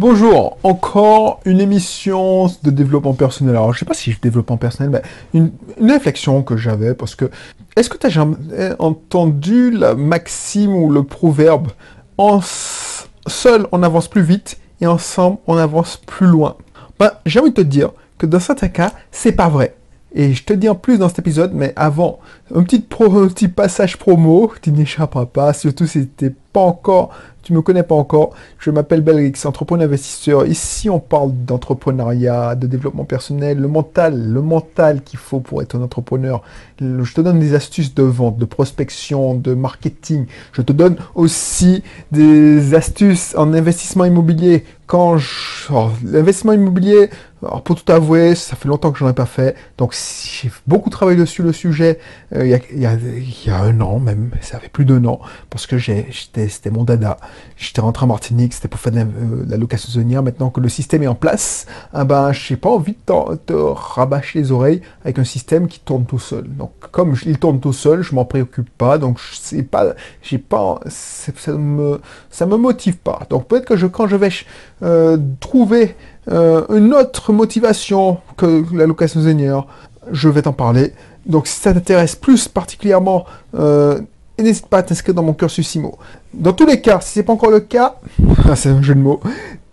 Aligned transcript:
Bonjour, 0.00 0.58
encore 0.62 1.40
une 1.44 1.60
émission 1.60 2.46
de 2.62 2.70
développement 2.70 3.14
personnel. 3.14 3.56
Alors, 3.56 3.72
je 3.72 3.80
sais 3.80 3.84
pas 3.84 3.94
si 3.94 4.12
je 4.12 4.20
développement 4.20 4.56
personnel, 4.56 4.90
mais 4.90 5.02
une, 5.34 5.50
réflexion 5.90 6.44
que 6.44 6.56
j'avais, 6.56 6.94
parce 6.94 7.16
que, 7.16 7.28
est-ce 7.74 7.90
que 7.90 7.96
tu 7.98 8.06
as 8.06 8.10
jamais 8.10 8.36
entendu 8.78 9.72
la 9.72 9.96
maxime 9.96 10.72
ou 10.72 10.88
le 10.88 11.02
proverbe 11.02 11.72
en 12.16 12.40
seul 13.26 13.66
on 13.72 13.82
avance 13.82 14.06
plus 14.06 14.22
vite 14.22 14.58
et 14.80 14.86
ensemble 14.86 15.38
on 15.48 15.56
avance 15.56 15.96
plus 15.96 16.28
loin 16.28 16.54
Ben, 17.00 17.10
j'ai 17.26 17.40
envie 17.40 17.50
de 17.50 17.56
te 17.56 17.60
dire 17.60 17.90
que 18.18 18.26
dans 18.26 18.38
certains 18.38 18.68
cas, 18.68 18.92
c'est 19.10 19.32
pas 19.32 19.48
vrai. 19.48 19.74
Et 20.14 20.32
je 20.32 20.44
te 20.44 20.52
dis 20.52 20.68
en 20.68 20.76
plus 20.76 20.98
dans 20.98 21.08
cet 21.08 21.18
épisode, 21.18 21.52
mais 21.54 21.72
avant, 21.74 22.20
un 22.54 22.62
petit, 22.62 23.48
passage 23.48 23.96
promo, 23.96 24.52
tu 24.62 24.70
n'échapperas 24.70 25.26
pas, 25.26 25.52
surtout 25.52 25.88
si 25.88 26.06
t'es 26.06 26.32
encore, 26.60 27.10
tu 27.42 27.52
me 27.52 27.62
connais 27.62 27.82
pas 27.82 27.94
encore. 27.94 28.30
Je 28.58 28.70
m'appelle 28.70 29.00
Belrix, 29.00 29.32
entrepreneur 29.46 29.86
investisseur. 29.86 30.46
Ici, 30.46 30.90
on 30.90 30.98
parle 31.00 31.32
d'entrepreneuriat, 31.46 32.54
de 32.56 32.66
développement 32.66 33.04
personnel, 33.04 33.58
le 33.58 33.68
mental, 33.68 34.32
le 34.32 34.42
mental 34.42 35.02
qu'il 35.02 35.18
faut 35.18 35.40
pour 35.40 35.62
être 35.62 35.74
un 35.76 35.82
entrepreneur. 35.82 36.42
Je 36.80 37.14
te 37.14 37.20
donne 37.20 37.38
des 37.40 37.54
astuces 37.54 37.94
de 37.94 38.02
vente, 38.02 38.36
de 38.38 38.44
prospection, 38.44 39.34
de 39.34 39.54
marketing. 39.54 40.26
Je 40.52 40.62
te 40.62 40.72
donne 40.72 40.96
aussi 41.14 41.82
des 42.12 42.74
astuces 42.74 43.34
en 43.36 43.52
investissement 43.54 44.04
immobilier. 44.04 44.64
Quand 44.86 45.18
je... 45.18 45.68
l'investissement 46.04 46.54
immobilier, 46.54 47.10
alors 47.42 47.62
pour 47.62 47.76
tout 47.76 47.92
avouer, 47.92 48.34
ça 48.34 48.56
fait 48.56 48.68
longtemps 48.68 48.90
que 48.90 48.98
je 48.98 49.04
n'en 49.04 49.10
ai 49.10 49.14
pas 49.14 49.26
fait. 49.26 49.54
Donc 49.76 49.94
j'ai 49.94 50.50
beaucoup 50.66 50.88
travaillé 50.88 51.18
dessus 51.18 51.42
le 51.42 51.52
sujet 51.52 51.98
euh, 52.34 52.44
il 52.46 52.50
y, 52.50 52.54
a, 52.54 52.58
y 52.74 52.86
a- 52.86 52.96
y 53.46 53.50
a 53.50 53.60
un 53.60 53.80
an 53.82 53.98
même, 53.98 54.30
ça 54.40 54.58
fait 54.58 54.70
plus 54.70 54.86
d'un 54.86 55.04
an, 55.04 55.20
parce 55.50 55.66
que 55.66 55.76
j'ai- 55.76 56.06
c'était 56.48 56.70
mon 56.70 56.84
dada. 56.84 57.16
J'étais 57.56 57.80
rentré 57.80 58.04
en 58.04 58.08
Martinique, 58.08 58.52
c'était 58.52 58.68
pour 58.68 58.80
faire 58.80 58.92
de 58.92 58.98
la, 58.98 59.04
euh, 59.04 59.56
location 59.58 59.88
saisonnière. 59.88 60.22
Maintenant 60.22 60.50
que 60.50 60.60
le 60.60 60.68
système 60.68 61.02
est 61.02 61.06
en 61.08 61.14
place, 61.14 61.66
ah 61.92 62.04
ben, 62.04 62.32
j'ai 62.32 62.56
pas 62.56 62.70
envie 62.70 62.92
de 62.92 63.36
te 63.46 63.52
rabâcher 63.52 64.38
les 64.40 64.52
oreilles 64.52 64.82
avec 65.04 65.18
un 65.18 65.24
système 65.24 65.68
qui 65.68 65.80
tourne 65.80 66.04
tout 66.04 66.18
seul. 66.18 66.44
Donc 66.48 66.72
comme 66.90 67.14
je- 67.14 67.28
il 67.28 67.38
tourne 67.38 67.60
tout 67.60 67.72
seul, 67.72 68.02
je 68.02 68.14
m'en 68.14 68.24
préoccupe 68.24 68.70
pas. 68.76 68.98
Donc 68.98 69.18
je 69.18 69.36
sais 69.36 69.62
pas, 69.62 69.94
j'ai 70.22 70.38
pas, 70.38 70.80
ça 70.88 71.52
me, 71.52 72.00
ça 72.30 72.46
me 72.46 72.56
motive 72.56 72.96
pas. 72.98 73.20
Donc 73.30 73.46
peut-être 73.48 73.64
que 73.66 73.76
je, 73.76 73.86
quand 73.86 74.06
je 74.06 74.16
vais 74.16 74.30
euh, 74.82 75.16
trouver 75.40 75.96
euh, 76.30 76.64
une 76.76 76.92
autre 76.94 77.32
motivation 77.32 78.18
que 78.36 78.64
la 78.74 78.86
location 78.86 79.20
saisonnière, 79.20 79.66
je 80.10 80.28
vais 80.28 80.42
t'en 80.42 80.52
parler. 80.52 80.92
Donc 81.26 81.46
si 81.46 81.60
ça 81.60 81.72
t'intéresse 81.74 82.16
plus 82.16 82.48
particulièrement, 82.48 83.26
n'hésite 84.42 84.66
pas 84.66 84.78
à 84.78 84.82
t'inscrire 84.82 85.14
dans 85.14 85.22
mon 85.22 85.32
cursus 85.32 85.74
IMO. 85.74 85.98
Dans 86.32 86.52
tous 86.52 86.66
les 86.66 86.80
cas, 86.80 87.00
si 87.00 87.14
c'est 87.14 87.22
pas 87.22 87.32
encore 87.32 87.50
le 87.50 87.60
cas, 87.60 87.96
c'est 88.54 88.68
un 88.70 88.82
jeu 88.82 88.94
de 88.94 89.00
mots, 89.00 89.20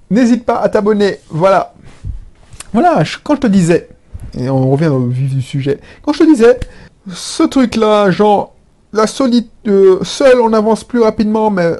n'hésite 0.09 0.45
pas 0.45 0.59
à 0.59 0.69
t'abonner. 0.69 1.19
Voilà. 1.29 1.73
Voilà, 2.73 3.03
quand 3.23 3.35
je 3.35 3.41
te 3.41 3.47
disais, 3.47 3.87
et 4.37 4.49
on 4.49 4.69
revient 4.71 4.87
au 4.87 5.05
vif 5.07 5.33
du 5.33 5.41
sujet, 5.41 5.79
quand 6.01 6.13
je 6.13 6.19
te 6.19 6.23
disais, 6.25 6.59
ce 7.11 7.43
truc-là, 7.43 8.11
genre, 8.11 8.53
la 8.91 9.07
solide, 9.07 9.47
euh, 9.67 9.99
seul 10.03 10.39
on 10.41 10.53
avance 10.53 10.83
plus 10.83 11.01
rapidement, 11.01 11.49
mais 11.49 11.73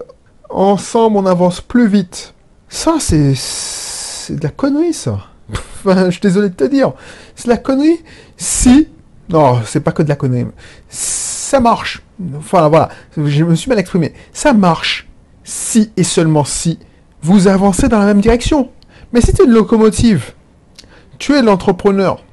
ensemble 0.49 1.17
on 1.17 1.25
avance 1.25 1.61
plus 1.61 1.87
vite. 1.87 2.33
Ça, 2.69 2.95
c'est, 2.99 3.33
c'est 3.35 4.35
de 4.35 4.43
la 4.43 4.49
connerie, 4.49 4.93
ça. 4.93 5.19
Enfin, 5.85 6.05
je 6.05 6.11
suis 6.11 6.21
désolé 6.21 6.49
de 6.49 6.55
te 6.55 6.63
dire. 6.63 6.93
C'est 7.35 7.45
de 7.45 7.51
la 7.51 7.57
connerie 7.57 7.99
si... 8.37 8.87
Non, 9.29 9.59
c'est 9.65 9.79
pas 9.79 9.91
que 9.91 10.01
de 10.03 10.09
la 10.09 10.15
connerie. 10.15 10.47
Ça 11.55 11.61
marche. 11.61 12.01
Enfin, 12.37 12.67
voilà. 12.67 12.89
Je 13.15 13.45
me 13.45 13.55
suis 13.55 13.69
mal 13.69 13.79
exprimé. 13.79 14.11
Ça 14.33 14.51
marche 14.51 15.07
si 15.45 15.89
et 15.95 16.03
seulement 16.03 16.43
si 16.43 16.79
vous 17.21 17.47
avancez 17.47 17.87
dans 17.87 17.97
la 17.97 18.07
même 18.07 18.19
direction. 18.19 18.71
Mais 19.13 19.21
si 19.21 19.31
tu 19.31 19.41
es 19.41 19.45
une 19.45 19.53
locomotive, 19.53 20.33
tu 21.17 21.31
es 21.31 21.41
l'entrepreneur. 21.41 22.25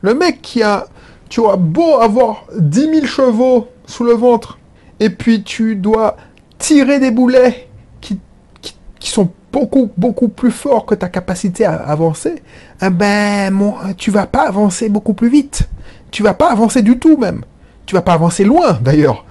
Le 0.00 0.14
mec 0.14 0.40
qui 0.40 0.62
a... 0.62 0.86
Tu 1.28 1.40
auras 1.40 1.56
beau 1.56 1.96
avoir 2.00 2.46
10 2.58 2.80
000 2.94 3.06
chevaux 3.06 3.68
sous 3.84 4.04
le 4.04 4.14
ventre, 4.14 4.58
et 5.00 5.10
puis 5.10 5.42
tu 5.42 5.76
dois 5.76 6.16
tirer 6.58 6.98
des 6.98 7.10
boulets 7.10 7.68
qui, 8.00 8.18
qui, 8.62 8.74
qui 8.98 9.10
sont 9.10 9.30
beaucoup, 9.52 9.90
beaucoup 9.98 10.28
plus 10.28 10.50
forts 10.50 10.86
que 10.86 10.94
ta 10.94 11.10
capacité 11.10 11.66
à 11.66 11.74
avancer, 11.74 12.42
eh 12.80 12.88
ben, 12.88 13.52
mon, 13.52 13.74
tu 13.98 14.10
vas 14.10 14.26
pas 14.26 14.48
avancer 14.48 14.88
beaucoup 14.88 15.12
plus 15.12 15.28
vite. 15.28 15.68
Tu 16.10 16.22
vas 16.22 16.34
pas 16.34 16.50
avancer 16.50 16.80
du 16.80 16.98
tout, 16.98 17.18
même. 17.18 17.44
Tu 17.86 17.94
vas 17.94 18.02
pas 18.02 18.14
avancer 18.14 18.44
loin, 18.44 18.78
d'ailleurs. 18.80 19.24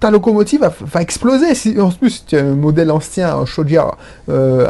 Ta 0.00 0.10
locomotive 0.10 0.70
va, 0.80 1.02
exploser. 1.02 1.54
Si, 1.54 1.78
en 1.78 1.90
plus, 1.90 2.24
tu 2.26 2.36
as 2.36 2.40
un 2.40 2.54
modèle 2.54 2.90
ancien, 2.90 3.36
un 3.36 3.44
chaudière 3.44 3.92
euh, 4.28 4.66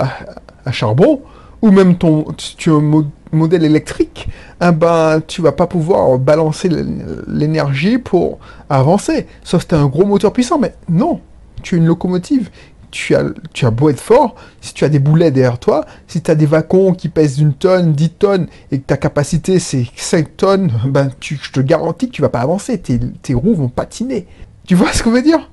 à, 0.64 0.72
charbon, 0.72 1.20
ou 1.62 1.70
même 1.70 1.96
ton, 1.96 2.24
tu 2.56 2.70
as 2.70 2.74
un 2.74 2.80
mo- 2.80 3.06
modèle 3.32 3.64
électrique, 3.64 4.28
eh 4.60 4.72
ben, 4.72 5.20
tu 5.26 5.40
vas 5.40 5.52
pas 5.52 5.66
pouvoir 5.66 6.18
balancer 6.18 6.68
l'énergie 7.28 7.98
pour 7.98 8.38
avancer. 8.68 9.26
Sauf 9.44 9.62
si 9.62 9.68
tu 9.68 9.74
as 9.74 9.78
un 9.78 9.86
gros 9.86 10.04
moteur 10.04 10.32
puissant, 10.32 10.58
mais 10.58 10.74
non. 10.88 11.20
Tu 11.62 11.74
es 11.74 11.78
une 11.78 11.86
locomotive 11.86 12.50
tu 12.90 13.14
as, 13.14 13.24
tu 13.52 13.66
as 13.66 13.70
beau 13.70 13.90
être 13.90 14.00
fort, 14.00 14.34
si 14.60 14.74
tu 14.74 14.84
as 14.84 14.88
des 14.88 14.98
boulets 14.98 15.30
derrière 15.30 15.58
toi, 15.58 15.84
si 16.06 16.22
tu 16.22 16.30
as 16.30 16.34
des 16.34 16.46
wagons 16.46 16.92
qui 16.92 17.08
pèsent 17.08 17.38
une 17.38 17.54
tonne, 17.54 17.92
10 17.92 18.10
tonnes, 18.10 18.46
et 18.70 18.78
que 18.78 18.86
ta 18.86 18.96
capacité 18.96 19.58
c'est 19.58 19.86
5 19.96 20.36
tonnes, 20.36 20.72
ben 20.86 21.10
tu, 21.20 21.38
je 21.42 21.52
te 21.52 21.60
garantis 21.60 22.08
que 22.08 22.12
tu 22.12 22.22
vas 22.22 22.28
pas 22.28 22.40
avancer, 22.40 22.78
tes, 22.78 23.34
roues 23.34 23.54
vont 23.54 23.68
patiner. 23.68 24.26
Tu 24.66 24.74
vois 24.74 24.92
ce 24.92 25.02
que 25.02 25.10
je 25.10 25.14
veux 25.14 25.22
dire? 25.22 25.50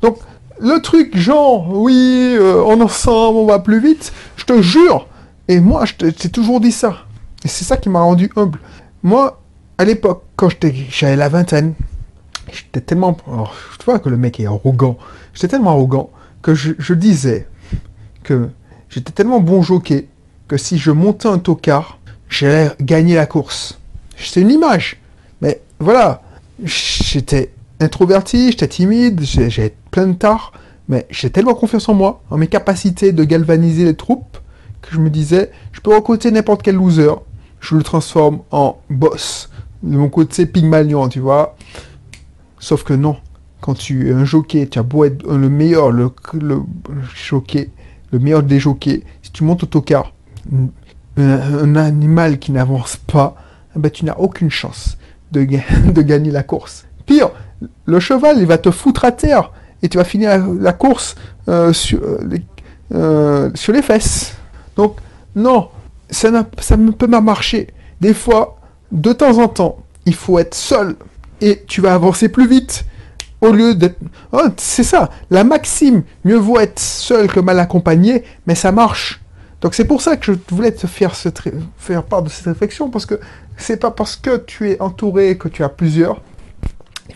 Donc, 0.00 0.18
le 0.58 0.80
truc 0.80 1.16
genre, 1.16 1.72
oui, 1.72 2.34
euh, 2.38 2.62
en 2.62 2.80
ensemble 2.80 3.38
on 3.38 3.46
va 3.46 3.58
plus 3.58 3.80
vite, 3.80 4.12
je 4.36 4.44
te 4.44 4.60
jure, 4.62 5.06
et 5.48 5.60
moi 5.60 5.84
je 5.84 5.94
j'ai 6.00 6.28
toujours 6.30 6.60
dit 6.60 6.72
ça, 6.72 7.04
et 7.44 7.48
c'est 7.48 7.64
ça 7.64 7.76
qui 7.76 7.88
m'a 7.88 8.00
rendu 8.00 8.30
humble. 8.36 8.60
Moi, 9.02 9.40
à 9.78 9.84
l'époque, 9.84 10.24
quand 10.36 10.48
j'avais 10.90 11.16
la 11.16 11.28
vingtaine, 11.28 11.74
j'étais 12.52 12.80
tellement... 12.80 13.14
tu 13.14 13.84
vois 13.84 13.98
que 13.98 14.08
le 14.08 14.16
mec 14.16 14.38
est 14.38 14.46
arrogant, 14.46 14.96
j'étais 15.34 15.48
tellement 15.48 15.70
arrogant 15.70 16.10
que 16.42 16.54
je, 16.54 16.94
disais 16.94 17.46
que 18.24 18.48
j'étais 18.88 19.12
tellement 19.12 19.40
bon 19.40 19.62
jockey 19.62 20.08
que 20.48 20.56
si 20.56 20.76
je 20.78 20.90
montais 20.90 21.28
un 21.28 21.38
tocard, 21.38 21.98
j'allais 22.28 22.70
gagner 22.80 23.14
la 23.14 23.26
course. 23.26 23.78
C'est 24.16 24.40
une 24.40 24.50
image. 24.50 25.00
Mais 25.40 25.60
voilà, 25.78 26.22
j'étais 26.62 27.52
introverti, 27.80 28.50
j'étais 28.52 28.68
timide, 28.68 29.20
j'ai- 29.22 29.50
j'avais 29.50 29.74
plein 29.90 30.08
de 30.08 30.12
tard, 30.14 30.52
mais 30.88 31.06
j'ai 31.10 31.30
tellement 31.30 31.54
confiance 31.54 31.88
en 31.88 31.94
moi, 31.94 32.22
en 32.30 32.36
mes 32.36 32.48
capacités 32.48 33.12
de 33.12 33.24
galvaniser 33.24 33.84
les 33.84 33.94
troupes, 33.96 34.38
que 34.82 34.90
je 34.92 34.98
me 34.98 35.10
disais, 35.10 35.50
je 35.72 35.80
peux 35.80 35.94
recruter 35.94 36.30
n'importe 36.30 36.62
quel 36.62 36.74
loser, 36.76 37.14
je 37.60 37.76
le 37.76 37.82
transforme 37.82 38.40
en 38.50 38.78
boss. 38.90 39.48
De 39.82 39.96
mon 39.96 40.08
côté 40.08 40.46
Pygmalion, 40.46 41.08
tu 41.08 41.20
vois. 41.20 41.56
Sauf 42.58 42.84
que 42.84 42.92
non, 42.92 43.16
quand 43.62 43.74
tu 43.74 44.10
es 44.10 44.12
un 44.12 44.24
jockey, 44.24 44.66
tu 44.66 44.78
as 44.78 44.82
beau 44.82 45.04
être 45.04 45.24
le 45.24 45.48
meilleur, 45.48 45.92
le, 45.92 46.10
le 46.34 46.62
jockey, 47.14 47.70
le 48.10 48.18
meilleur 48.18 48.42
des 48.42 48.58
jockeys, 48.58 49.04
si 49.22 49.30
tu 49.30 49.44
montes 49.44 49.62
au 49.62 49.66
tocard, 49.66 50.12
un, 51.16 51.76
animal 51.76 52.38
qui 52.38 52.50
n'avance 52.50 52.96
pas, 52.96 53.36
eh 53.76 53.78
ben, 53.78 53.88
tu 53.90 54.04
n'as 54.04 54.16
aucune 54.16 54.50
chance 54.50 54.98
de, 55.30 55.44
ga- 55.44 55.60
de 55.94 56.02
gagner 56.02 56.32
la 56.32 56.42
course. 56.42 56.84
Pire, 57.06 57.30
le 57.86 58.00
cheval, 58.00 58.38
il 58.38 58.46
va 58.46 58.58
te 58.58 58.72
foutre 58.72 59.04
à 59.04 59.12
terre 59.12 59.52
et 59.80 59.88
tu 59.88 59.96
vas 59.96 60.04
finir 60.04 60.44
la, 60.58 60.72
course 60.72 61.14
euh, 61.48 61.72
sur, 61.72 62.02
euh, 62.02 62.18
les, 62.28 62.42
euh, 62.94 63.48
sur 63.54 63.72
les 63.72 63.82
fesses. 63.82 64.34
Donc, 64.74 64.96
non, 65.36 65.68
ça 66.10 66.32
ne 66.32 66.90
peut 66.90 67.08
pas 67.08 67.20
marcher. 67.20 67.68
Des 68.00 68.12
fois, 68.12 68.58
de 68.90 69.12
temps 69.12 69.38
en 69.38 69.46
temps, 69.46 69.78
il 70.04 70.16
faut 70.16 70.40
être 70.40 70.54
seul 70.54 70.96
et 71.40 71.62
tu 71.68 71.80
vas 71.80 71.94
avancer 71.94 72.28
plus 72.28 72.48
vite 72.48 72.84
au 73.42 73.52
lieu 73.52 73.74
d'être... 73.74 73.98
Oh, 74.32 74.44
c'est 74.56 74.84
ça, 74.84 75.10
la 75.30 75.44
maxime, 75.44 76.04
mieux 76.24 76.36
vaut 76.36 76.58
être 76.58 76.78
seul 76.78 77.26
que 77.26 77.40
mal 77.40 77.58
accompagné, 77.58 78.24
mais 78.46 78.54
ça 78.54 78.72
marche. 78.72 79.20
Donc 79.60 79.74
c'est 79.74 79.84
pour 79.84 80.00
ça 80.00 80.16
que 80.16 80.32
je 80.32 80.38
voulais 80.48 80.72
te 80.72 80.86
faire, 80.86 81.12
part 82.08 82.22
de 82.22 82.28
cette 82.28 82.46
réflexion, 82.46 82.88
parce 82.88 83.04
que 83.04 83.20
c'est 83.56 83.76
pas 83.76 83.90
parce 83.90 84.16
que 84.16 84.38
tu 84.38 84.70
es 84.70 84.80
entouré 84.80 85.36
que 85.36 85.48
tu 85.48 85.62
as 85.62 85.68
plusieurs, 85.68 86.22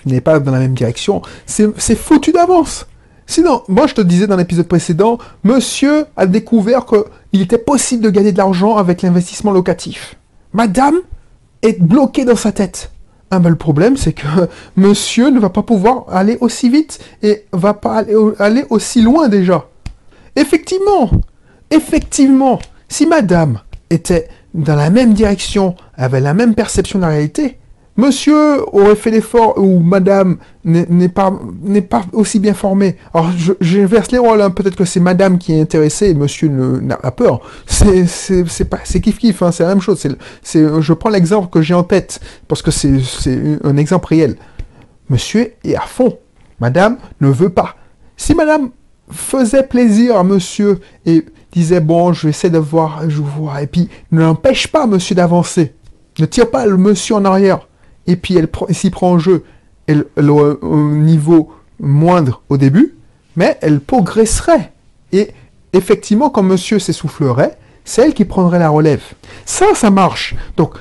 vous 0.04 0.10
n'êtes 0.12 0.24
pas 0.24 0.38
dans 0.38 0.52
la 0.52 0.58
même 0.58 0.74
direction, 0.74 1.22
c'est 1.46 1.96
foutu 1.96 2.32
d'avance. 2.32 2.86
Sinon, 3.26 3.62
moi 3.68 3.86
je 3.86 3.94
te 3.94 4.00
disais 4.00 4.26
dans 4.26 4.36
l'épisode 4.36 4.68
précédent, 4.68 5.18
monsieur 5.42 6.06
a 6.16 6.26
découvert 6.26 6.86
qu'il 6.86 7.40
était 7.40 7.58
possible 7.58 8.02
de 8.02 8.10
gagner 8.10 8.32
de 8.32 8.38
l'argent 8.38 8.76
avec 8.76 9.02
l'investissement 9.02 9.52
locatif. 9.52 10.16
Madame 10.52 10.96
est 11.62 11.80
bloquée 11.80 12.24
dans 12.24 12.36
sa 12.36 12.52
tête. 12.52 12.90
Ah 13.30 13.38
ben, 13.40 13.50
le 13.50 13.56
problème, 13.56 13.96
c'est 13.96 14.12
que 14.12 14.26
monsieur 14.76 15.30
ne 15.30 15.40
va 15.40 15.50
pas 15.50 15.62
pouvoir 15.62 16.04
aller 16.10 16.38
aussi 16.40 16.68
vite 16.68 16.98
et 17.22 17.44
va 17.52 17.74
pas 17.74 17.96
aller, 17.96 18.14
aller 18.38 18.64
aussi 18.70 19.02
loin 19.02 19.28
déjà. 19.28 19.68
Effectivement, 20.36 21.10
effectivement, 21.70 22.58
si 22.88 23.06
madame 23.06 23.60
était 23.90 24.28
dans 24.54 24.76
la 24.76 24.90
même 24.90 25.12
direction, 25.12 25.74
avait 25.96 26.20
la 26.20 26.34
même 26.34 26.54
perception 26.54 26.98
de 26.98 27.04
la 27.04 27.10
réalité, 27.10 27.58
Monsieur 27.96 28.62
aurait 28.74 28.94
fait 28.94 29.10
l'effort 29.10 29.56
ou 29.56 29.78
madame 29.78 30.36
n'est 30.64 31.08
pas, 31.08 31.32
aussi 32.12 32.38
bien 32.38 32.52
formé. 32.52 32.96
Alors, 33.14 33.30
j'inverse 33.60 34.10
les 34.12 34.18
rôles. 34.18 34.52
Peut-être 34.52 34.76
que 34.76 34.84
c'est 34.84 35.00
madame 35.00 35.38
qui 35.38 35.54
est 35.54 35.60
intéressée 35.60 36.10
et 36.10 36.14
monsieur 36.14 36.48
n'a 36.48 36.96
pas 36.96 37.10
peur. 37.10 37.40
C'est, 37.66 38.64
pas, 38.68 38.80
c'est 38.84 39.00
kiff 39.00 39.18
kiff. 39.18 39.42
Hein. 39.42 39.50
C'est 39.50 39.62
la 39.62 39.70
même 39.70 39.80
chose. 39.80 40.06
C'est, 40.42 40.80
je 40.80 40.92
prends 40.92 41.08
l'exemple 41.08 41.48
que 41.48 41.62
j'ai 41.62 41.72
en 41.72 41.84
tête 41.84 42.20
parce 42.48 42.60
que 42.60 42.70
c'est, 42.70 43.00
c'est 43.00 43.58
un 43.64 43.76
exemple 43.78 44.08
réel. 44.08 44.36
Monsieur 45.08 45.54
est 45.64 45.76
à 45.76 45.80
fond. 45.80 46.18
Madame 46.60 46.98
ne 47.20 47.28
veut 47.28 47.50
pas. 47.50 47.76
Si 48.16 48.34
madame 48.34 48.70
faisait 49.10 49.62
plaisir 49.62 50.16
à 50.16 50.24
monsieur 50.24 50.80
et 51.06 51.24
disait 51.52 51.80
bon, 51.80 52.12
je 52.12 52.26
vais 52.26 52.30
essayer 52.30 52.50
de 52.50 52.58
voir, 52.58 53.08
je 53.08 53.22
vois, 53.22 53.62
et 53.62 53.66
puis 53.66 53.88
ne 54.10 54.20
l'empêche 54.20 54.68
pas 54.68 54.86
monsieur 54.86 55.14
d'avancer. 55.14 55.74
Ne 56.18 56.26
tire 56.26 56.50
pas 56.50 56.66
le 56.66 56.76
monsieur 56.76 57.14
en 57.14 57.24
arrière 57.24 57.65
et 58.06 58.16
puis 58.16 58.36
elle 58.36 58.48
s'y 58.70 58.90
prend 58.90 59.12
en 59.12 59.18
jeu, 59.18 59.44
elle, 59.86 60.04
au 60.18 60.90
niveau 60.90 61.52
moindre 61.80 62.42
au 62.48 62.56
début, 62.56 62.96
mais 63.36 63.58
elle 63.60 63.80
progresserait. 63.80 64.72
Et 65.12 65.30
effectivement, 65.72 66.30
quand 66.30 66.42
monsieur 66.42 66.78
s'essoufflerait, 66.78 67.58
c'est 67.84 68.02
elle 68.02 68.14
qui 68.14 68.24
prendrait 68.24 68.58
la 68.58 68.68
relève. 68.68 69.02
Ça, 69.44 69.66
ça 69.74 69.90
marche. 69.90 70.34
Donc, 70.56 70.74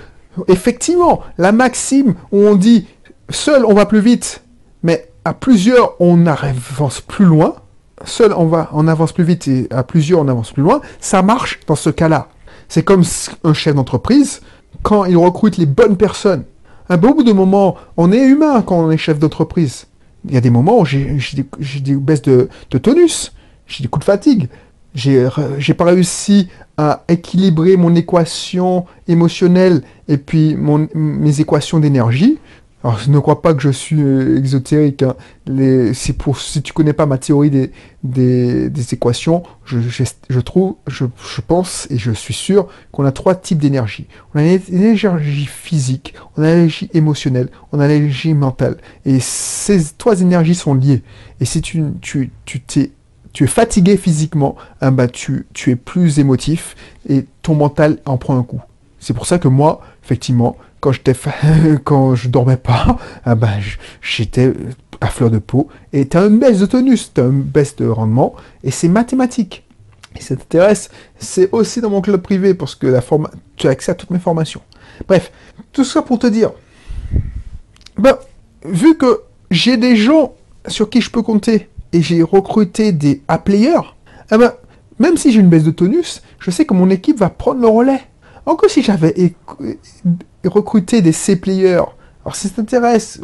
effectivement, 0.47 1.21
la 1.37 1.51
maxime 1.51 2.15
où 2.31 2.39
on 2.39 2.55
dit 2.55 2.87
seul 3.29 3.65
on 3.65 3.73
va 3.73 3.85
plus 3.85 3.99
vite, 3.99 4.41
mais 4.83 5.09
à 5.23 5.33
plusieurs 5.33 5.99
on 5.99 6.25
avance 6.25 7.01
plus 7.01 7.25
loin, 7.25 7.55
seul 8.03 8.33
on 8.33 8.45
va 8.45 8.69
on 8.73 8.87
avance 8.87 9.13
plus 9.13 9.23
vite 9.23 9.47
et 9.47 9.67
à 9.71 9.83
plusieurs 9.83 10.21
on 10.21 10.27
avance 10.27 10.51
plus 10.51 10.63
loin, 10.63 10.81
ça 10.99 11.21
marche 11.21 11.59
dans 11.67 11.75
ce 11.75 11.89
cas-là. 11.89 12.29
C'est 12.67 12.83
comme 12.83 13.03
un 13.43 13.53
chef 13.53 13.75
d'entreprise, 13.75 14.41
quand 14.81 15.05
il 15.05 15.17
recrute 15.17 15.57
les 15.57 15.65
bonnes 15.65 15.97
personnes 15.97 16.43
un 16.89 16.97
bout 16.97 17.23
de 17.23 17.31
moment, 17.31 17.75
on 17.97 18.11
est 18.11 18.23
humain 18.25 18.61
quand 18.61 18.77
on 18.77 18.91
est 18.91 18.97
chef 18.97 19.19
d'entreprise. 19.19 19.87
Il 20.27 20.33
y 20.33 20.37
a 20.37 20.41
des 20.41 20.49
moments 20.49 20.79
où 20.79 20.85
j'ai 20.85 21.17
des, 21.33 21.95
baisses 21.95 22.21
de, 22.23 22.49
tonus, 22.81 23.31
j'ai 23.67 23.83
des 23.83 23.87
coups 23.87 24.05
de 24.05 24.11
fatigue. 24.11 24.49
J'ai 24.93 25.27
pas 25.77 25.85
réussi 25.85 26.47
à 26.77 27.03
équilibrer 27.07 27.75
mon 27.75 27.93
équation 27.95 28.85
émotionnelle 29.07 29.81
et 30.07 30.17
puis 30.17 30.55
mes 30.55 31.41
équations 31.41 31.79
d'énergie. 31.79 32.39
Alors, 32.85 32.99
ne 33.07 33.17
crois 33.17 33.41
pas 33.41 33.55
que 33.55 33.63
je 33.63 33.71
suis 33.71 33.99
euh, 33.99 34.37
exotérique. 34.37 35.01
Hein. 35.01 35.15
pour, 36.19 36.37
si 36.37 36.61
tu 36.61 36.71
connais 36.71 36.93
pas 36.93 37.07
ma 37.07 37.17
théorie 37.17 37.49
des, 37.49 38.93
équations, 38.93 39.41
je, 39.65 39.79
je, 40.29 40.39
trouve, 40.39 40.75
je, 40.85 41.05
je, 41.17 41.41
pense 41.41 41.87
et 41.89 41.97
je 41.97 42.11
suis 42.11 42.35
sûr 42.35 42.67
qu'on 42.91 43.03
a 43.03 43.11
trois 43.11 43.33
types 43.33 43.57
d'énergie. 43.57 44.05
On 44.35 44.39
a 44.39 44.43
l'énergie 44.43 45.47
physique, 45.47 46.13
on 46.37 46.43
a 46.43 46.45
l'énergie 46.45 46.87
émotionnelle, 46.93 47.49
on 47.71 47.79
a 47.79 47.87
l'énergie 47.87 48.35
mentale. 48.35 48.77
Et 49.03 49.19
ces 49.19 49.83
trois 49.97 50.21
énergies 50.21 50.53
sont 50.53 50.75
liées. 50.75 51.01
Et 51.39 51.45
si 51.45 51.61
tu, 51.61 51.85
tu, 52.03 52.29
es 53.41 53.47
fatigué 53.47 53.97
physiquement, 53.97 54.57
hein, 54.81 54.91
bah, 54.91 55.07
tu 55.07 55.47
es 55.65 55.75
plus 55.75 56.19
émotif 56.19 56.75
et 57.09 57.25
ton 57.41 57.55
mental 57.55 57.97
en 58.05 58.17
prend 58.17 58.37
un 58.37 58.43
coup. 58.43 58.61
C'est 58.99 59.15
pour 59.15 59.25
ça 59.25 59.39
que 59.39 59.47
moi, 59.47 59.81
effectivement, 60.03 60.55
quand 60.85 60.91
j'étais 60.91 61.15
quand 61.83 62.13
je 62.13 62.29
dormais 62.29 62.57
pas, 62.57 62.99
ah 63.25 63.33
ben, 63.33 63.59
j'étais 64.03 64.53
à 65.01 65.07
fleur 65.07 65.31
de 65.31 65.39
peau. 65.39 65.67
Et 65.93 66.07
tu 66.07 66.15
as 66.15 66.25
une 66.25 66.37
baisse 66.37 66.59
de 66.59 66.67
tonus, 66.67 67.11
tu 67.11 67.21
as 67.21 67.23
une 67.23 67.41
baisse 67.41 67.75
de 67.75 67.87
rendement, 67.87 68.35
et 68.63 68.69
c'est 68.69 68.87
mathématique. 68.87 69.63
Et 70.15 70.21
ça 70.21 70.35
t'intéresse, 70.35 70.91
c'est 71.17 71.49
aussi 71.51 71.81
dans 71.81 71.89
mon 71.89 72.01
club 72.01 72.21
privé, 72.21 72.53
parce 72.53 72.75
que 72.75 72.85
la 72.85 73.01
forme, 73.01 73.29
tu 73.55 73.65
as 73.65 73.71
accès 73.71 73.93
à 73.93 73.95
toutes 73.95 74.11
mes 74.11 74.19
formations. 74.19 74.61
Bref, 75.07 75.31
tout 75.73 75.83
ça 75.83 76.03
pour 76.03 76.19
te 76.19 76.27
dire, 76.27 76.51
ben, 77.97 78.15
vu 78.63 78.95
que 78.95 79.21
j'ai 79.49 79.77
des 79.77 79.95
gens 79.95 80.35
sur 80.67 80.91
qui 80.91 81.01
je 81.01 81.09
peux 81.09 81.23
compter, 81.23 81.67
et 81.93 82.03
j'ai 82.03 82.21
recruté 82.21 82.91
des 82.91 83.23
A-players, 83.27 83.95
eh 84.31 84.37
ben, 84.37 84.53
même 84.99 85.17
si 85.17 85.31
j'ai 85.31 85.39
une 85.39 85.49
baisse 85.49 85.63
de 85.63 85.71
tonus, 85.71 86.21
je 86.37 86.51
sais 86.51 86.65
que 86.65 86.75
mon 86.75 86.91
équipe 86.91 87.17
va 87.17 87.31
prendre 87.31 87.59
le 87.61 87.67
relais. 87.67 88.01
Encore 88.45 88.69
si 88.69 88.83
j'avais 88.83 89.33
recruté 90.43 91.01
des 91.01 91.11
C-players, 91.11 91.83
alors 92.23 92.35
si 92.35 92.47
ça 92.47 92.55
t'intéresse, 92.55 93.19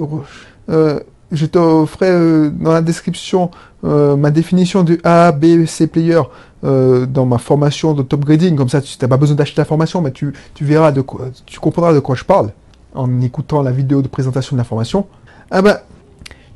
euh, 0.70 1.00
je 1.32 1.46
t'offrais 1.46 2.12
euh, 2.12 2.50
dans 2.50 2.72
la 2.72 2.82
description 2.82 3.52
euh, 3.84 4.16
ma 4.16 4.32
définition 4.32 4.84
du 4.84 5.00
A, 5.04 5.32
B, 5.32 5.66
C 5.66 5.88
player 5.88 6.22
dans 6.64 7.26
ma 7.26 7.40
formation 7.40 7.94
de 7.96 8.04
top 8.04 8.24
grading. 8.24 8.56
Comme 8.56 8.70
ça, 8.70 8.82
tu 8.82 8.96
n'as 9.02 9.08
pas 9.08 9.18
besoin 9.18 9.36
d'acheter 9.36 9.60
la 9.60 9.66
formation, 9.66 10.00
mais 10.02 10.12
tu, 10.12 10.32
verras 10.60 10.92
de 10.92 11.02
quoi, 11.02 11.30
tu 11.48 11.60
comprendras 11.60 11.92
de 11.94 12.00
quoi 12.00 12.16
je 12.16 12.24
parle 12.24 12.52
en 12.94 13.22
écoutant 13.22 13.64
la 13.64 13.72
vidéo 13.72 14.04
de 14.04 14.08
présentation 14.08 14.56
de 14.56 14.60
la 14.60 14.64
formation. 14.64 15.08
Ah 15.50 15.64
ben, 15.64 15.80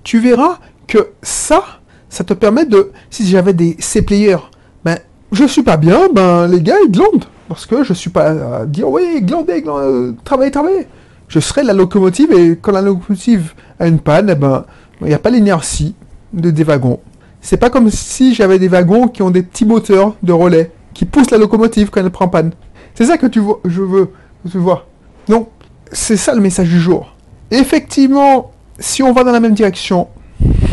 tu 0.04 0.20
verras 0.20 0.60
que 0.88 1.10
ça, 1.24 1.64
ça 2.08 2.24
te 2.24 2.34
permet 2.34 2.66
de, 2.66 2.92
si 3.10 3.28
j'avais 3.28 3.54
des 3.54 3.78
C 3.80 4.04
players, 4.04 4.38
ben, 4.84 5.00
je 5.32 5.46
suis 5.46 5.64
pas 5.64 5.78
bien, 5.78 6.08
ben, 6.14 6.48
les 6.48 6.62
gars, 6.62 6.76
ils 6.86 6.92
glandent. 6.92 7.26
Parce 7.48 7.66
que 7.66 7.84
je 7.84 7.94
suis 7.94 8.10
pas 8.10 8.60
à 8.60 8.66
dire, 8.66 8.90
oui, 8.90 9.22
glandez, 9.22 9.62
glandez 9.62 10.16
travaillez, 10.24 10.52
travaillez. 10.52 10.88
Je 11.28 11.40
serai 11.40 11.64
la 11.64 11.74
locomotive 11.74 12.32
et 12.34 12.58
quand 12.62 12.72
la 12.72 12.82
locomotive 12.82 13.54
a 13.80 13.88
une 13.88 14.00
panne, 14.00 14.30
eh 14.32 14.36
ben, 14.36 14.66
il 15.02 15.08
n'y 15.08 15.14
a 15.14 15.20
pas 15.20 15.30
l'inertie 15.30 15.96
de, 16.34 16.52
des 16.52 16.64
wagons. 16.64 17.00
C'est 17.42 17.58
pas 17.58 17.70
comme 17.70 17.90
si 17.90 18.34
j'avais 18.34 18.60
des 18.60 18.68
wagons 18.68 19.08
qui 19.08 19.22
ont 19.22 19.32
des 19.32 19.44
petits 19.44 19.66
moteurs 19.66 20.16
de 20.24 20.34
relais 20.34 20.72
qui 20.94 21.06
poussent 21.06 21.32
la 21.32 21.38
locomotive 21.38 21.90
quand 21.90 22.02
elle 22.02 22.10
prend 22.10 22.28
panne. 22.28 22.52
C'est 22.96 23.06
ça 23.06 23.18
que 23.18 23.28
tu 23.28 23.40
vois, 23.40 23.60
je 23.66 23.82
veux, 23.82 24.12
tu 24.50 24.58
vois. 24.58 24.88
Donc, 25.28 25.50
c'est 25.92 26.18
ça 26.18 26.34
le 26.34 26.42
message 26.42 26.70
du 26.70 26.80
jour. 26.80 27.16
Effectivement, 27.52 28.52
si 28.80 29.04
on 29.04 29.14
va 29.14 29.24
dans 29.24 29.32
la 29.32 29.40
même 29.40 29.54
direction, 29.54 30.08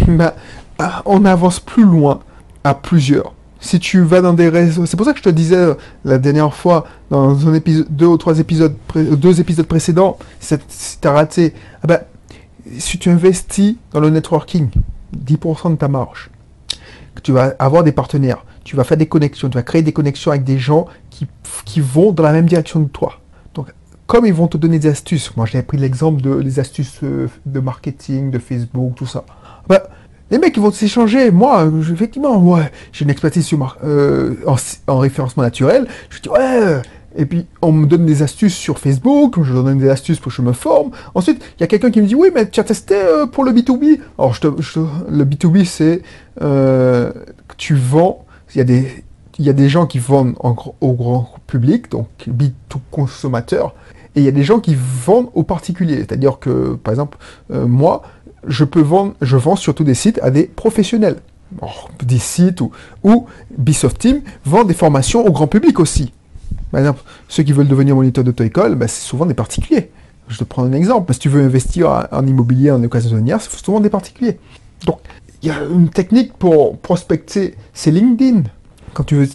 ben, 0.07 0.33
ah, 0.79 1.03
on 1.05 1.25
avance 1.25 1.61
plus 1.61 1.85
loin 1.85 2.21
à 2.65 2.75
plusieurs 2.75 3.35
si 3.63 3.79
tu 3.79 4.03
vas 4.03 4.21
dans 4.21 4.35
des 4.35 4.49
réseaux, 4.49 4.87
c'est 4.87 4.97
pour 4.97 5.07
ça 5.07 5.13
que 5.13 5.19
je 5.19 5.23
te 5.23 5.31
disais 5.31 5.57
euh, 5.57 5.75
la 6.05 6.19
dernière 6.19 6.53
fois 6.53 6.85
dans 7.11 7.49
un 7.49 7.55
épisode, 7.55 7.87
deux 7.89 8.07
ou 8.07 8.19
trois 8.19 8.39
épisodes, 8.41 8.75
deux 8.95 9.41
épisodes 9.41 9.67
précédents, 9.67 10.19
si 10.41 10.99
t'as 11.01 11.13
raté, 11.13 11.55
ah 11.83 11.87
ben, 11.87 12.01
si 12.79 12.99
tu 12.99 13.09
investis 13.09 13.77
dans 13.93 14.01
le 14.01 14.11
networking, 14.11 14.69
10% 15.17 15.71
de 15.71 15.77
ta 15.77 15.87
marge, 15.87 16.31
tu 17.23 17.31
vas 17.31 17.55
avoir 17.61 17.85
des 17.85 17.93
partenaires, 17.93 18.45
tu 18.65 18.75
vas 18.75 18.83
faire 18.83 18.97
des 18.97 19.07
connexions, 19.07 19.49
tu 19.49 19.55
vas 19.55 19.63
créer 19.63 19.83
des 19.83 19.93
connexions 19.93 20.33
avec 20.33 20.43
des 20.43 20.59
gens 20.59 20.87
qui, 21.65 21.81
vont 21.81 22.13
dans 22.13 22.25
la 22.25 22.33
même 22.33 22.47
direction 22.47 22.85
que 22.85 22.91
toi. 22.91 23.21
Donc, 23.55 23.73
comme 24.09 24.27
ils 24.27 24.35
vont 24.35 24.49
te 24.49 24.57
donner 24.57 24.81
des 24.81 24.89
astuces, 24.89 25.37
moi 25.37 25.47
j'ai 25.47 25.63
pris 25.63 25.79
l'exemple 25.79 26.21
de 26.21 26.35
les 26.35 26.59
astuces 26.59 26.99
euh, 27.05 27.29
de 27.47 27.61
marketing, 27.61 28.31
de 28.33 28.39
Facebook, 28.39 28.97
tout 28.97 29.07
ça. 29.07 29.25
Ben, 29.69 29.81
les 30.33 30.39
mecs, 30.39 30.57
ils 30.57 30.63
vont 30.63 30.73
s'échanger. 30.73 31.31
Moi, 31.31 31.71
effectivement, 31.93 32.39
ouais, 32.39 32.73
j'ai 32.91 33.05
une 33.05 33.11
expertise 33.11 33.45
sur, 33.45 33.77
euh, 33.85 34.35
en, 34.87 34.99
référencement 34.99 35.43
naturel. 35.43 35.87
Je 36.09 36.21
dis, 36.21 36.31
ouais. 36.31 36.81
Et 37.15 37.27
puis, 37.27 37.47
on 37.61 37.71
me 37.71 37.87
donne 37.87 38.07
des 38.07 38.23
astuces 38.23 38.55
sur 38.55 38.79
Facebook. 38.79 39.37
Je 39.43 39.53
donne 39.53 39.77
des 39.77 39.91
astuces 39.91 40.19
pour 40.19 40.33
que 40.33 40.37
je 40.37 40.41
me 40.41 40.55
forme. 40.55 40.91
Ensuite, 41.15 41.45
il 41.59 41.61
y 41.61 41.65
a 41.65 41.67
quelqu'un 41.67 41.91
qui 41.91 42.01
me 42.01 42.07
dit, 42.07 42.15
oui, 42.15 42.31
mais 42.35 42.49
tu 42.49 42.61
as 42.61 42.65
testé 42.65 42.95
euh, 42.95 43.27
pour 43.27 43.45
le 43.45 43.53
B2B. 43.53 44.01
Alors, 44.19 44.33
je 44.33 44.81
le 45.11 45.25
B2B, 45.27 45.67
c'est 45.67 46.01
euh, 46.41 47.13
tu 47.59 47.75
vends. 47.75 48.25
Il 48.55 48.59
y 48.59 48.61
a 48.63 48.65
des, 48.65 49.05
il 49.39 49.47
y 49.47 49.53
des 49.53 49.69
gens 49.69 49.87
qui 49.87 49.99
vendent 49.99 50.35
au 50.81 50.93
grand 50.95 51.29
public, 51.47 51.91
donc 51.91 52.09
B2 52.27 52.53
consommateur. 52.91 53.75
Et 54.15 54.21
il 54.21 54.25
y 54.25 54.29
a 54.29 54.33
des 54.33 54.45
gens 54.45 54.61
qui 54.61 54.75
vendent 54.79 55.29
aux 55.35 55.43
particuliers. 55.43 55.99
C'est-à-dire 55.99 56.39
que, 56.39 56.75
par 56.75 56.93
exemple, 56.93 57.19
moi, 57.51 58.03
je 58.47 58.65
peux 58.65 58.81
vendre, 58.81 59.15
je 59.21 59.37
vends 59.37 59.57
surtout 59.57 59.85
des 59.85 59.95
sites 59.95 60.21
à 60.23 60.31
des 60.31 60.45
professionnels. 60.45 61.17
des 62.03 62.19
sites 62.19 62.61
où, 62.61 62.71
où 63.05 63.27
Bisoft 63.57 63.99
Team 63.99 64.23
vend 64.45 64.65
des 64.65 64.75
formations 64.75 65.25
au 65.25 65.31
grand 65.31 65.47
public 65.47 65.81
aussi. 65.81 66.13
Exemple, 66.75 67.03
ceux 67.29 67.43
qui 67.43 67.53
veulent 67.53 67.69
devenir 67.69 67.95
moniteur 67.95 68.25
d'auto-école, 68.25 68.75
ben, 68.75 68.89
c'est 68.89 69.03
souvent 69.03 69.27
des 69.27 69.35
particuliers. 69.35 69.91
Je 70.29 70.39
te 70.39 70.45
prends 70.45 70.65
un 70.65 70.73
exemple. 70.73 71.13
Si 71.13 71.21
tu 71.21 71.29
veux 71.29 71.43
investir 71.43 72.09
en 72.11 72.27
immobilier 72.27 72.71
en 72.71 72.83
occasionnnière, 72.83 73.41
c'est 73.43 73.63
souvent 73.63 73.81
des 73.81 73.91
particuliers. 73.91 74.39
Donc, 74.87 75.01
il 75.43 75.49
y 75.49 75.51
a 75.51 75.63
une 75.65 75.91
technique 75.91 76.33
pour 76.35 76.79
prospecter, 76.79 77.57
c'est 77.75 77.91
LinkedIn. 77.91 78.45
Quand 78.95 79.05
tu 79.05 79.17
veux 79.17 79.29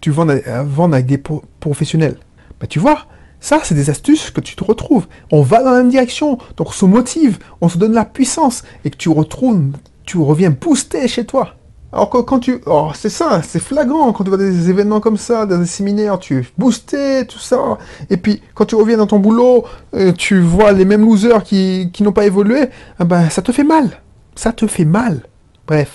tu 0.00 0.10
vendre, 0.10 0.34
vendre 0.64 0.94
avec 0.94 1.06
des 1.06 1.22
professionnels, 1.60 2.16
ben, 2.60 2.66
tu 2.66 2.78
vois, 2.78 3.06
ça, 3.42 3.58
c'est 3.64 3.74
des 3.74 3.90
astuces 3.90 4.30
que 4.30 4.40
tu 4.40 4.54
te 4.54 4.62
retrouves. 4.62 5.08
On 5.32 5.42
va 5.42 5.64
dans 5.64 5.72
la 5.72 5.78
même 5.78 5.90
direction, 5.90 6.38
donc 6.56 6.68
on 6.68 6.72
se 6.72 6.84
motive, 6.84 7.38
on 7.60 7.68
se 7.68 7.76
donne 7.76 7.92
la 7.92 8.04
puissance, 8.04 8.62
et 8.84 8.90
que 8.90 8.96
tu 8.96 9.08
retrouves, 9.08 9.72
tu 10.06 10.16
reviens 10.18 10.50
booster 10.50 11.08
chez 11.08 11.26
toi. 11.26 11.56
Alors 11.92 12.08
que 12.08 12.18
quand 12.18 12.38
tu... 12.38 12.60
Oh, 12.66 12.90
c'est 12.94 13.10
ça, 13.10 13.42
c'est 13.42 13.58
flagrant 13.58 14.12
quand 14.12 14.22
tu 14.22 14.30
vois 14.30 14.38
des 14.38 14.70
événements 14.70 15.00
comme 15.00 15.16
ça, 15.16 15.44
dans 15.44 15.58
des 15.58 15.66
séminaires, 15.66 16.20
tu 16.20 16.38
es 16.38 16.46
boosté, 16.56 17.26
tout 17.26 17.40
ça. 17.40 17.78
Et 18.10 18.16
puis, 18.16 18.40
quand 18.54 18.64
tu 18.64 18.76
reviens 18.76 18.96
dans 18.96 19.08
ton 19.08 19.18
boulot, 19.18 19.64
euh, 19.94 20.12
tu 20.12 20.40
vois 20.40 20.70
les 20.70 20.84
mêmes 20.84 21.04
losers 21.04 21.42
qui, 21.42 21.90
n'ont 21.98 22.12
pas 22.12 22.26
évolué, 22.26 22.68
ah 23.00 23.04
ben, 23.04 23.28
ça 23.28 23.42
te 23.42 23.50
fait 23.50 23.64
mal. 23.64 24.00
Ça 24.36 24.52
te 24.52 24.68
fait 24.68 24.84
mal. 24.84 25.26
Bref. 25.66 25.90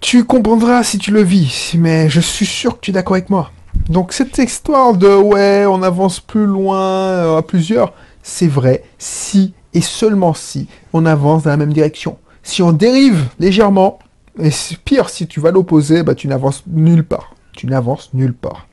Tu 0.00 0.24
comprendras 0.24 0.82
si 0.82 0.98
tu 0.98 1.10
le 1.10 1.22
vis, 1.22 1.72
mais 1.78 2.10
je 2.10 2.20
suis 2.20 2.46
sûr 2.46 2.74
que 2.76 2.80
tu 2.82 2.90
es 2.90 2.94
d'accord 2.94 3.14
avec 3.16 3.30
moi. 3.30 3.50
Donc 3.88 4.12
cette 4.12 4.38
histoire 4.38 4.94
de 4.94 5.08
ouais, 5.08 5.66
on 5.66 5.82
avance 5.82 6.20
plus 6.20 6.46
loin 6.46 6.80
euh, 6.80 7.38
à 7.38 7.42
plusieurs, 7.42 7.92
c'est 8.22 8.48
vrai 8.48 8.84
si 8.98 9.54
et 9.72 9.80
seulement 9.80 10.34
si 10.34 10.68
on 10.92 11.06
avance 11.06 11.44
dans 11.44 11.50
la 11.50 11.56
même 11.56 11.72
direction. 11.72 12.18
Si 12.42 12.62
on 12.62 12.72
dérive 12.72 13.26
légèrement, 13.38 13.98
et 14.38 14.50
pire, 14.84 15.08
si 15.08 15.26
tu 15.26 15.40
vas 15.40 15.50
l'opposer, 15.50 16.02
bah, 16.02 16.14
tu 16.14 16.28
n'avances 16.28 16.62
nulle 16.66 17.04
part. 17.04 17.34
Tu 17.52 17.66
n'avances 17.66 18.10
nulle 18.14 18.34
part. 18.34 18.66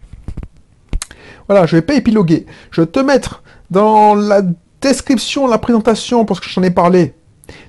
Voilà, 1.48 1.66
je 1.66 1.75
vais 1.75 1.82
pas 1.82 1.96
épiloguer. 1.96 2.46
Je 2.72 2.82
vais 2.82 2.88
te 2.88 3.00
mettre 3.00 3.44
dans 3.70 4.16
la 4.16 4.42
description, 4.82 5.48
la 5.48 5.58
présentation, 5.58 6.25
parce 6.25 6.39
que 6.39 6.50
j'en 6.50 6.63
ai 6.63 6.72
parlé, 6.72 7.13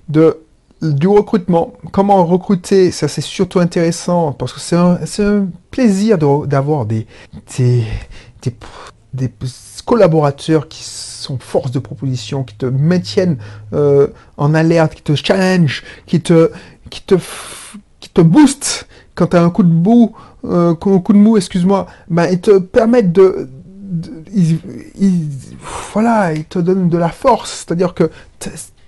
de 0.08 0.40
du 0.82 1.08
recrutement. 1.08 1.74
Comment 1.92 2.24
recruter, 2.24 2.90
ça 2.90 3.08
c'est 3.08 3.20
surtout 3.20 3.60
intéressant, 3.60 4.32
parce 4.32 4.52
que 4.52 4.60
c'est 4.60 4.76
un, 4.76 5.46
plaisir 5.70 6.18
d'avoir 6.18 6.86
des, 6.86 7.06
collaborateurs 9.84 10.68
qui 10.68 10.82
sont 10.84 11.38
force 11.38 11.70
de 11.70 11.78
proposition, 11.78 12.44
qui 12.44 12.54
te 12.54 12.66
maintiennent 12.66 13.38
euh, 13.72 14.08
en 14.36 14.54
alerte, 14.54 14.94
qui 14.94 15.02
te 15.02 15.14
challenge, 15.14 15.82
qui 16.06 16.20
te, 16.20 16.50
qui 16.90 17.02
te, 17.02 17.14
qui 18.00 18.10
te 18.10 18.20
booste 18.20 18.86
quand 19.14 19.28
tu 19.28 19.36
as 19.36 19.42
un 19.42 19.50
coup 19.50 19.64
de 19.64 19.68
bout, 19.68 20.14
euh, 20.44 20.74
coup 20.74 21.00
de 21.12 21.18
mou, 21.18 21.36
excuse-moi, 21.36 21.86
ben, 22.08 22.28
ils 22.30 22.40
te 22.40 22.58
permettent 22.58 23.10
de, 23.10 23.48
voilà, 25.92 26.32
ils 26.34 26.44
te 26.44 26.58
donnent 26.60 26.88
de 26.88 26.98
la 26.98 27.08
force, 27.08 27.64
c'est-à-dire 27.66 27.94
que 27.94 28.10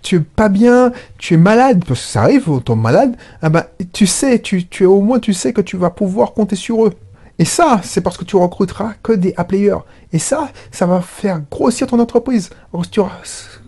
tu 0.03 0.17
es 0.17 0.21
pas 0.21 0.49
bien, 0.49 0.93
tu 1.19 1.35
es 1.35 1.37
malade, 1.37 1.85
parce 1.87 2.01
que 2.01 2.07
ça 2.07 2.23
arrive, 2.23 2.49
tu 2.65 2.73
es 2.73 2.77
malade, 2.77 3.17
ah 3.43 3.49
ben, 3.49 3.65
tu 3.93 4.07
sais, 4.07 4.39
tu, 4.39 4.67
tu 4.67 4.85
au 4.85 5.01
moins 5.01 5.19
tu 5.19 5.33
sais 5.33 5.53
que 5.53 5.61
tu 5.61 5.77
vas 5.77 5.91
pouvoir 5.91 6.33
compter 6.33 6.57
sur 6.57 6.87
eux. 6.87 6.93
Et 7.39 7.47
ça, 7.47 7.81
c'est 7.83 8.03
parce 8.03 8.19
que 8.19 8.25
tu 8.25 8.37
recruteras 8.37 8.93
que 9.03 9.13
des 9.13 9.33
A-players. 9.39 9.79
Et 10.13 10.19
ça, 10.19 10.51
ça 10.71 10.85
va 10.85 11.01
faire 11.01 11.41
grossir 11.51 11.87
ton 11.87 11.99
entreprise. 11.99 12.51
Si 12.83 12.91
tu 12.91 13.01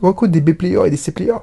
recrutes 0.02 0.30
des 0.30 0.42
B-players 0.42 0.86
et 0.86 0.90
des 0.90 0.98
C-players, 0.98 1.40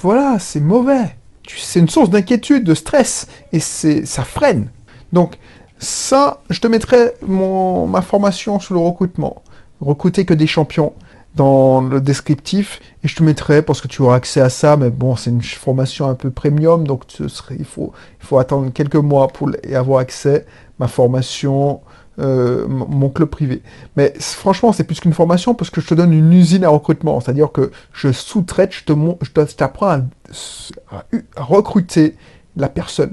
voilà, 0.00 0.38
c'est 0.38 0.60
mauvais. 0.60 1.16
C'est 1.46 1.80
une 1.80 1.88
source 1.90 2.08
d'inquiétude, 2.08 2.64
de 2.64 2.74
stress, 2.74 3.26
et 3.52 3.60
ça 3.60 4.24
freine. 4.24 4.70
Donc, 5.12 5.36
ça, 5.78 6.40
je 6.48 6.60
te 6.60 6.66
mettrai 6.66 7.12
mon, 7.20 7.86
ma 7.86 8.00
formation 8.00 8.58
sur 8.58 8.74
le 8.74 8.80
recrutement. 8.80 9.42
Recruter 9.80 10.24
que 10.24 10.32
des 10.32 10.46
champions 10.46 10.94
dans 11.36 11.82
le 11.82 12.00
descriptif 12.00 12.80
et 13.04 13.08
je 13.08 13.14
te 13.14 13.22
mettrai 13.22 13.62
parce 13.62 13.80
que 13.80 13.88
tu 13.88 14.02
auras 14.02 14.16
accès 14.16 14.40
à 14.40 14.48
ça 14.48 14.76
mais 14.76 14.90
bon 14.90 15.16
c'est 15.16 15.30
une 15.30 15.42
formation 15.42 16.08
un 16.08 16.14
peu 16.14 16.30
premium 16.30 16.86
donc 16.86 17.02
ce 17.08 17.28
serait, 17.28 17.56
il, 17.58 17.64
faut, 17.64 17.92
il 18.20 18.26
faut 18.26 18.38
attendre 18.38 18.72
quelques 18.72 18.96
mois 18.96 19.28
pour 19.28 19.50
avoir 19.72 20.00
accès 20.00 20.46
ma 20.78 20.88
formation 20.88 21.80
euh, 22.18 22.66
mon 22.66 23.10
club 23.10 23.28
privé. 23.28 23.60
Mais 23.96 24.14
franchement 24.18 24.72
c'est 24.72 24.84
plus 24.84 25.00
qu'une 25.00 25.12
formation 25.12 25.54
parce 25.54 25.68
que 25.68 25.82
je 25.82 25.86
te 25.86 25.94
donne 25.94 26.14
une 26.14 26.32
usine 26.32 26.64
à 26.64 26.70
recrutement. 26.70 27.20
C'est 27.20 27.30
à 27.30 27.34
dire 27.34 27.52
que 27.52 27.70
je 27.92 28.10
sous-traite 28.10 28.72
je 28.72 28.84
te 28.84 28.92
je 29.22 29.54
t'apprends 29.54 29.88
à 29.88 31.04
recruter 31.36 32.16
la 32.56 32.70
personne 32.70 33.12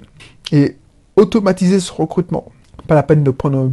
et 0.53 0.77
automatiser 1.17 1.81
ce 1.81 1.91
recrutement 1.91 2.45
pas 2.93 2.97
la 2.97 3.03
peine 3.03 3.23
de 3.23 3.31
prendre 3.31 3.71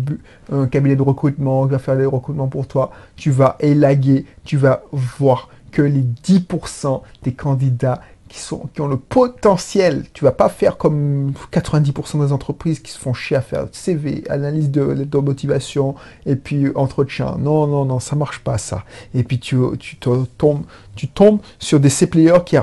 un, 0.51 0.63
un, 0.63 0.67
cabinet 0.67 0.97
de 0.97 1.03
recrutement 1.03 1.67
qui 1.67 1.73
va 1.73 1.79
faire 1.79 1.95
les 1.95 2.07
recrutements 2.07 2.49
pour 2.49 2.67
toi. 2.67 2.91
Tu 3.17 3.31
vas 3.31 3.57
élaguer, 3.61 4.25
tu 4.45 4.57
vas 4.57 4.83
voir 4.93 5.51
que 5.71 5.83
les 5.83 6.03
10% 6.03 7.03
des 7.23 7.33
candidats 7.33 8.01
qui, 8.31 8.39
sont, 8.39 8.69
qui 8.73 8.81
ont 8.81 8.87
le 8.87 8.97
potentiel. 8.97 10.05
Tu 10.15 10.25
vas 10.25 10.31
pas 10.31 10.49
faire 10.49 10.79
comme 10.79 11.33
90% 11.53 12.25
des 12.25 12.33
entreprises 12.33 12.79
qui 12.79 12.93
se 12.93 12.99
font 12.99 13.13
chier 13.13 13.37
à 13.37 13.41
faire 13.41 13.67
CV, 13.73 14.23
analyse 14.31 14.71
de, 14.71 14.95
de 15.05 15.19
motivation 15.19 15.97
et 16.27 16.37
puis 16.37 16.69
entretien. 16.77 17.37
Non, 17.39 17.67
non, 17.67 17.85
non, 17.85 17.99
ça 17.99 18.15
marche 18.15 18.39
pas 18.39 18.57
ça. 18.57 18.85
Et 19.15 19.25
puis 19.25 19.41
tu, 19.41 19.57
tu 19.81 19.97
te 19.97 20.25
tombes, 20.39 20.63
tu 20.95 21.09
tombes 21.09 21.41
sur 21.59 21.81
des 21.81 21.91
C-players 21.91 22.45
qui, 22.47 22.57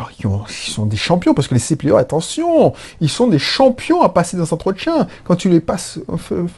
sont 0.72 0.86
des 0.86 0.98
champions 0.98 1.34
parce 1.34 1.50
que 1.50 1.54
les 1.54 1.60
C-players, 1.60 1.98
attention, 1.98 2.74
ils 3.02 3.10
sont 3.10 3.28
des 3.28 3.40
champions 3.40 4.02
à 4.02 4.10
passer 4.10 4.38
des 4.38 4.54
entretiens. 4.54 5.06
Quand 5.26 5.36
tu 5.36 5.50
les 5.50 5.60
passes, 5.60 6.00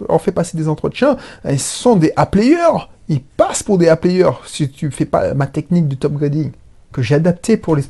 en 0.08 0.20
fais 0.20 0.32
passer 0.32 0.56
des 0.56 0.70
entretiens, 0.70 1.18
ils 1.50 1.60
sont 1.60 1.96
des 1.96 2.14
A-players. 2.16 2.88
Ils 3.08 3.22
passent 3.22 3.64
pour 3.64 3.80
des 3.80 3.90
A-players 3.90 4.38
si 4.46 4.70
tu 4.70 4.92
fais 4.92 5.06
pas 5.06 5.34
ma 5.34 5.48
technique 5.48 5.88
du 5.88 5.98
top 5.98 6.14
grading 6.14 6.52
que 6.92 7.02
j'ai 7.02 7.16
adapté 7.16 7.58
pour 7.58 7.76
les 7.76 7.84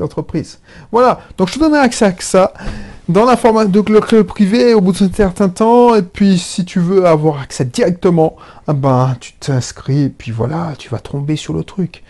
entreprises. 0.00 0.58
Voilà, 0.92 1.20
donc 1.38 1.48
je 1.48 1.54
te 1.54 1.58
donnerai 1.58 1.80
accès 1.80 2.06
à 2.06 2.14
ça 2.18 2.52
dans 3.08 3.24
la 3.24 3.36
format 3.36 3.66
de 3.66 3.82
le 3.88 4.24
privé 4.24 4.74
au 4.74 4.80
bout 4.80 4.92
d'un 4.92 5.12
certain 5.12 5.48
temps, 5.48 5.94
et 5.94 6.02
puis 6.02 6.38
si 6.38 6.64
tu 6.64 6.80
veux 6.80 7.06
avoir 7.06 7.40
accès 7.40 7.64
directement, 7.64 8.36
ah 8.66 8.72
ben 8.72 9.16
tu 9.20 9.32
t'inscris, 9.34 10.04
et 10.04 10.08
puis 10.08 10.32
voilà, 10.32 10.72
tu 10.76 10.88
vas 10.88 10.98
tomber 10.98 11.36
sur 11.36 11.54
le 11.54 11.62
truc. 11.62 12.02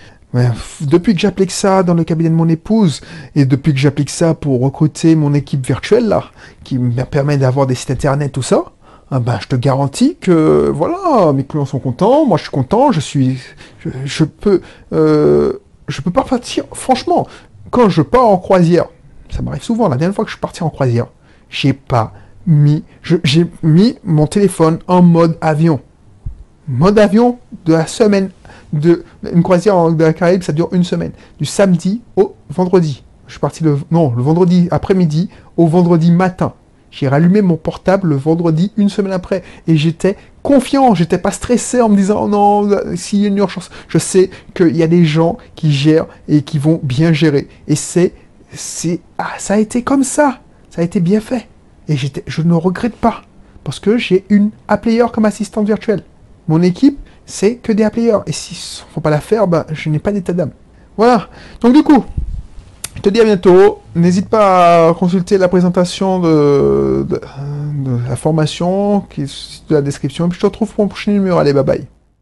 Depuis 0.80 1.14
que 1.14 1.20
j'applique 1.20 1.50
ça 1.50 1.82
dans 1.82 1.94
le 1.94 2.04
cabinet 2.04 2.28
de 2.28 2.34
mon 2.34 2.48
épouse, 2.48 3.00
et 3.34 3.44
depuis 3.44 3.72
que 3.72 3.78
j'applique 3.78 4.10
ça 4.10 4.34
pour 4.34 4.60
recruter 4.60 5.14
mon 5.16 5.34
équipe 5.34 5.66
virtuelle 5.66 6.08
là, 6.08 6.24
qui 6.64 6.78
me 6.78 7.04
permet 7.04 7.36
d'avoir 7.36 7.66
des 7.66 7.74
sites 7.74 7.90
internet, 7.90 8.32
tout 8.32 8.42
ça, 8.42 8.64
ah 9.10 9.20
ben, 9.20 9.38
je 9.40 9.46
te 9.46 9.56
garantis 9.56 10.16
que 10.20 10.70
voilà, 10.74 11.32
mes 11.32 11.44
clients 11.44 11.64
sont 11.64 11.78
contents, 11.78 12.26
moi 12.26 12.38
je 12.38 12.42
suis 12.42 12.50
content, 12.50 12.90
je 12.90 13.00
suis, 13.00 13.38
je, 14.04 14.24
peux, 14.24 14.60
euh, 14.92 15.60
je 15.88 16.00
peux 16.00 16.10
pas 16.10 16.22
partir. 16.22 16.64
Franchement, 16.72 17.26
quand 17.70 17.88
je 17.88 18.02
pars 18.02 18.26
en 18.26 18.38
croisière, 18.38 18.86
ça 19.30 19.42
m'arrive 19.42 19.62
souvent, 19.62 19.88
la 19.88 19.96
dernière 19.96 20.14
fois 20.14 20.24
que 20.24 20.30
je 20.30 20.34
suis 20.36 20.40
parti 20.40 20.62
en 20.62 20.70
croisière, 20.70 21.06
j'ai 21.48 21.72
pas 21.72 22.12
mis, 22.46 22.84
j'ai 23.02 23.46
mis 23.62 23.98
mon 24.04 24.26
téléphone 24.26 24.78
en 24.86 25.02
mode 25.02 25.36
avion. 25.40 25.80
Mode 26.68 26.98
avion 26.98 27.38
de 27.64 27.72
la 27.72 27.86
semaine, 27.86 28.30
de 28.72 29.04
une 29.32 29.42
croisière 29.42 29.90
de 29.90 30.04
la 30.04 30.12
Caraïbe, 30.12 30.42
ça 30.42 30.52
dure 30.52 30.68
une 30.72 30.84
semaine, 30.84 31.12
du 31.38 31.44
samedi 31.44 32.02
au 32.16 32.34
vendredi. 32.50 33.04
Je 33.26 33.32
suis 33.32 33.40
parti 33.40 33.64
le, 33.64 33.78
non, 33.90 34.12
le 34.14 34.22
vendredi 34.22 34.68
après-midi 34.70 35.30
au 35.56 35.66
vendredi 35.66 36.10
matin. 36.12 36.54
J'ai 36.90 37.08
rallumé 37.08 37.42
mon 37.42 37.56
portable 37.56 38.08
le 38.08 38.16
vendredi, 38.16 38.72
une 38.76 38.88
semaine 38.88 39.12
après, 39.12 39.42
et 39.66 39.76
j'étais 39.76 40.16
confiant, 40.42 40.94
j'étais 40.94 41.18
pas 41.18 41.30
stressé 41.30 41.80
en 41.80 41.88
me 41.88 41.96
disant 41.96 42.24
oh 42.24 42.28
non, 42.28 42.70
s'il 42.94 43.20
y 43.20 43.24
a 43.24 43.28
une 43.28 43.38
urgence, 43.38 43.70
je 43.88 43.98
sais 43.98 44.30
qu'il 44.54 44.76
y 44.76 44.82
a 44.82 44.86
des 44.86 45.04
gens 45.04 45.38
qui 45.56 45.72
gèrent 45.72 46.06
et 46.28 46.42
qui 46.42 46.58
vont 46.58 46.80
bien 46.82 47.12
gérer. 47.12 47.48
Et 47.68 47.74
c'est, 47.74 48.12
c'est, 48.52 49.00
ah, 49.18 49.32
ça 49.38 49.54
a 49.54 49.58
été 49.58 49.82
comme 49.82 50.04
ça, 50.04 50.40
ça 50.70 50.82
a 50.82 50.84
été 50.84 51.00
bien 51.00 51.20
fait. 51.20 51.48
Et 51.88 51.96
j'étais, 51.96 52.22
je 52.26 52.42
ne 52.42 52.54
regrette 52.54 52.96
pas, 52.96 53.22
parce 53.64 53.80
que 53.80 53.98
j'ai 53.98 54.24
une 54.28 54.50
A-player 54.68 55.06
comme 55.12 55.24
assistante 55.24 55.66
virtuelle. 55.66 56.02
Mon 56.48 56.62
équipe, 56.62 56.98
c'est 57.26 57.56
que 57.56 57.72
des 57.72 57.82
A-players. 57.82 58.20
Et 58.26 58.32
s'ils 58.32 58.56
ne 58.56 58.92
font 58.92 59.00
pas 59.00 59.10
l'affaire, 59.10 59.48
ben, 59.48 59.64
je 59.72 59.88
n'ai 59.90 59.98
pas 59.98 60.12
d'état 60.12 60.32
d'âme. 60.32 60.52
Voilà. 60.96 61.28
Donc 61.60 61.74
du 61.74 61.82
coup, 61.82 62.04
je 62.96 63.02
te 63.02 63.08
dis 63.08 63.20
à 63.20 63.24
bientôt. 63.24 63.82
N'hésite 63.94 64.28
pas 64.28 64.88
à 64.88 64.94
consulter 64.94 65.38
la 65.38 65.48
présentation 65.48 66.18
de, 66.18 67.06
la 68.08 68.16
formation 68.16 69.00
qui 69.10 69.22
est 69.22 69.62
dans 69.68 69.76
la 69.76 69.82
description. 69.82 70.26
Et 70.26 70.28
puis 70.28 70.36
je 70.36 70.40
te 70.40 70.46
retrouve 70.46 70.72
pour 70.72 70.84
mon 70.84 70.88
prochain 70.88 71.12
numéro. 71.12 71.38
Allez, 71.38 71.52
bye 71.52 71.64
bye. 71.64 71.95